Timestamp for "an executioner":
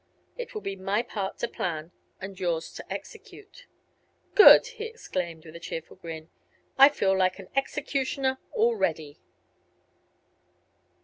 7.37-8.39